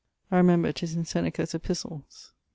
I 0.31 0.37
remember 0.37 0.71
'tis 0.71 0.95
in 0.95 1.05
Seneca's 1.05 1.53
Epistles. 1.53 2.31